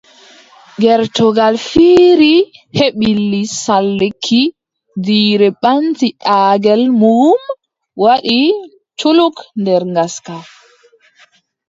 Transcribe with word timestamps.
Gertogal 0.81 1.55
fiiri 1.69 2.35
heɓi 2.77 3.09
lisal 3.31 3.85
lekki! 3.99 4.43
Jiire 5.05 5.47
ɓaŋti 5.61 6.07
daagel 6.23 6.83
muum 6.99 7.41
waɗi 8.03 8.39
culuk 8.99 9.35
nder 9.61 9.81
ngaska! 9.91 10.35